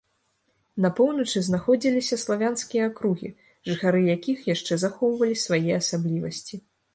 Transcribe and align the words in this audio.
На 0.83 0.89
поўначы 0.99 1.43
знаходзіліся 1.47 2.17
славянскія 2.23 2.87
акругі, 2.91 3.29
жыхары 3.69 4.01
якіх 4.15 4.37
яшчэ 4.53 4.73
захоўвалі 4.85 5.35
свае 5.45 5.71
асаблівасці. 5.81 6.55